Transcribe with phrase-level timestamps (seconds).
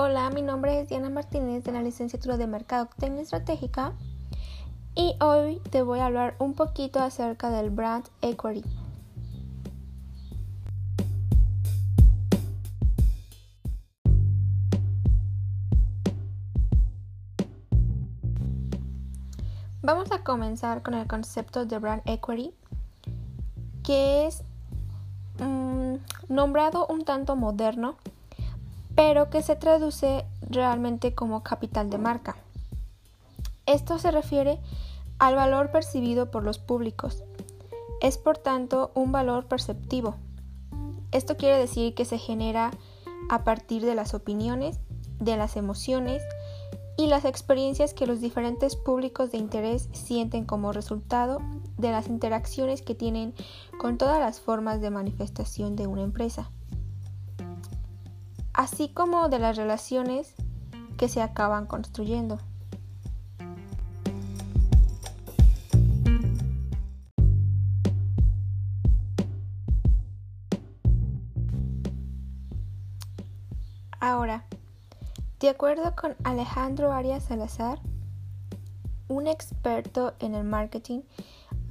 [0.00, 3.94] Hola, mi nombre es Diana Martínez de la licenciatura de Mercadotecnia Estratégica
[4.94, 8.62] y hoy te voy a hablar un poquito acerca del brand equity.
[19.82, 22.54] Vamos a comenzar con el concepto de brand equity,
[23.82, 24.44] que es
[25.40, 25.96] mm,
[26.28, 27.96] nombrado un tanto moderno
[28.98, 32.34] pero que se traduce realmente como capital de marca.
[33.64, 34.58] Esto se refiere
[35.20, 37.22] al valor percibido por los públicos.
[38.00, 40.16] Es por tanto un valor perceptivo.
[41.12, 42.72] Esto quiere decir que se genera
[43.30, 44.80] a partir de las opiniones,
[45.20, 46.20] de las emociones
[46.96, 51.40] y las experiencias que los diferentes públicos de interés sienten como resultado
[51.76, 53.32] de las interacciones que tienen
[53.78, 56.50] con todas las formas de manifestación de una empresa
[58.58, 60.34] así como de las relaciones
[60.96, 62.40] que se acaban construyendo.
[74.00, 74.44] Ahora,
[75.38, 77.78] de acuerdo con Alejandro Arias Salazar,
[79.06, 81.02] un experto en el marketing,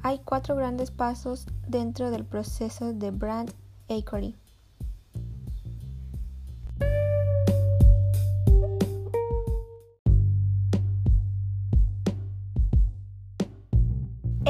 [0.03, 3.53] hay cuatro grandes pasos dentro del proceso de brand
[3.89, 4.37] equity.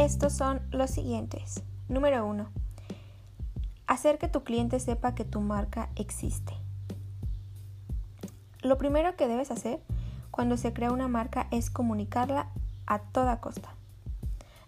[0.07, 1.63] Estos son los siguientes.
[1.89, 2.47] Número 1.
[3.87, 6.53] Hacer que tu cliente sepa que tu marca existe.
[8.61, 9.81] Lo primero que debes hacer
[10.31, 12.47] cuando se crea una marca es comunicarla
[12.85, 13.75] a toda costa,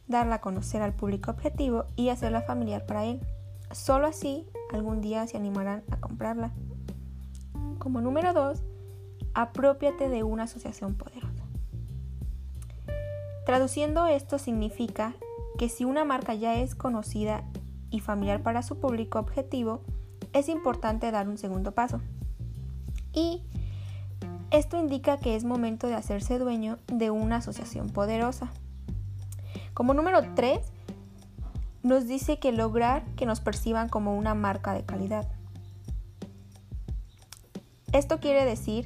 [0.10, 3.22] darla a conocer al público objetivo y hacerla familiar para él.
[3.72, 6.52] Solo así algún día se animarán a comprarla.
[7.78, 8.62] Como número 2,
[9.36, 11.45] apropiate de una asociación poderosa.
[13.45, 15.16] Traduciendo esto significa
[15.59, 17.43] que si una marca ya es conocida
[17.92, 19.81] y familiar para su público objetivo,
[20.31, 21.99] es importante dar un segundo paso.
[23.11, 23.42] Y
[24.52, 28.52] esto indica que es momento de hacerse dueño de una asociación poderosa.
[29.73, 30.61] Como número 3,
[31.83, 35.27] nos dice que lograr que nos perciban como una marca de calidad.
[37.91, 38.86] Esto quiere decir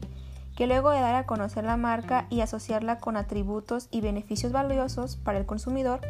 [0.56, 5.18] que luego de dar a conocer la marca y asociarla con atributos y beneficios valiosos
[5.18, 6.02] para el consumidor,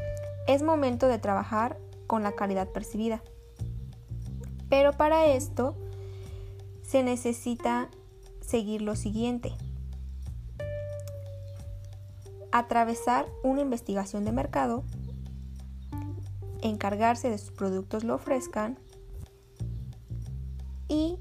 [0.47, 1.77] es momento de trabajar
[2.07, 3.21] con la calidad percibida.
[4.69, 5.75] Pero para esto
[6.81, 7.89] se necesita
[8.41, 9.53] seguir lo siguiente.
[12.51, 14.83] Atravesar una investigación de mercado,
[16.61, 18.77] encargarse de sus productos lo ofrezcan
[20.87, 21.17] y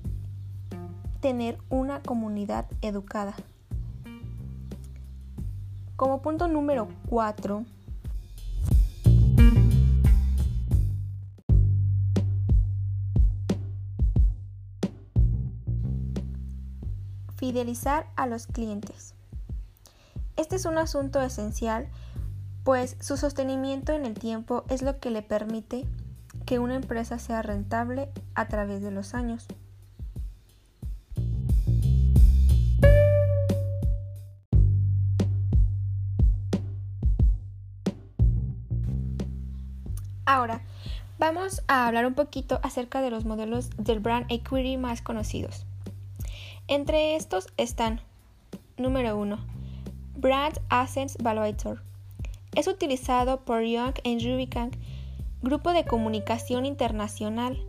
[1.20, 3.34] tener una comunidad educada.
[5.96, 7.64] Como punto número 4,
[17.42, 19.16] Fidelizar a los clientes.
[20.36, 21.88] Este es un asunto esencial,
[22.62, 25.84] pues su sostenimiento en el tiempo es lo que le permite
[26.46, 29.48] que una empresa sea rentable a través de los años.
[40.26, 40.62] Ahora,
[41.18, 45.66] vamos a hablar un poquito acerca de los modelos del brand equity más conocidos.
[46.68, 48.00] Entre estos están,
[48.76, 49.36] número 1,
[50.16, 51.82] Brand Assets Valuator.
[52.54, 54.70] Es utilizado por Young Rubicon,
[55.42, 57.66] grupo de comunicación internacional.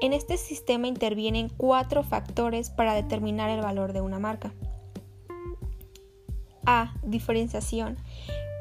[0.00, 4.52] En este sistema intervienen cuatro factores para determinar el valor de una marca.
[6.64, 6.94] A.
[7.02, 7.96] Diferenciación.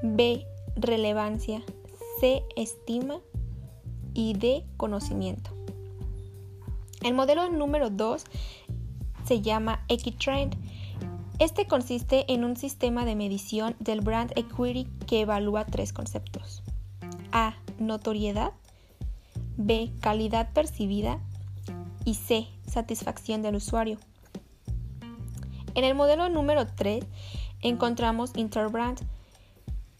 [0.01, 0.47] B.
[0.75, 1.61] Relevancia.
[2.19, 2.43] C.
[2.55, 3.19] Estima.
[4.15, 4.63] Y D.
[4.77, 5.51] Conocimiento.
[7.03, 8.23] El modelo número 2
[9.27, 10.55] se llama Equitrend.
[11.37, 16.63] Este consiste en un sistema de medición del brand equity que evalúa tres conceptos.
[17.33, 17.55] A.
[17.77, 18.53] Notoriedad.
[19.57, 19.91] B.
[19.99, 21.19] Calidad percibida.
[22.05, 22.47] Y C.
[22.65, 23.97] Satisfacción del usuario.
[25.75, 27.03] En el modelo número 3
[27.61, 29.01] encontramos Interbrand.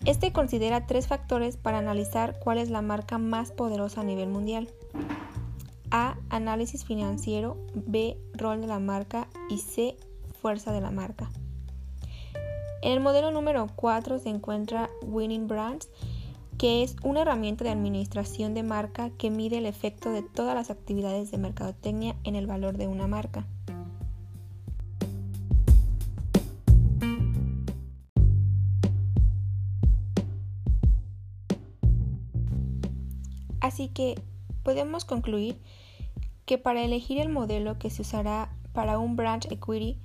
[0.05, 4.69] Este considera tres factores para analizar cuál es la marca más poderosa a nivel mundial.
[5.91, 6.17] A.
[6.29, 7.57] Análisis financiero.
[7.73, 8.17] B.
[8.33, 9.27] Rol de la marca.
[9.49, 9.97] Y C.
[10.41, 11.29] Fuerza de la marca.
[12.81, 15.89] En el modelo número 4 se encuentra Winning Brands,
[16.57, 20.69] que es una herramienta de administración de marca que mide el efecto de todas las
[20.69, 23.45] actividades de mercadotecnia en el valor de una marca.
[33.59, 34.15] Así que
[34.67, 35.57] podemos concluir
[36.45, 39.97] que para elegir el modelo que se usará para un branch equity,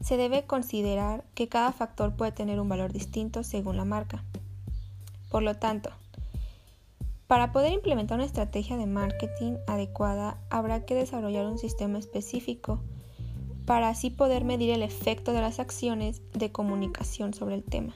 [0.00, 4.24] se debe considerar que cada factor puede tener un valor distinto según la marca.
[5.30, 5.90] Por lo tanto,
[7.28, 12.80] para poder implementar una estrategia de marketing adecuada, habrá que desarrollar un sistema específico
[13.66, 17.94] para así poder medir el efecto de las acciones de comunicación sobre el tema.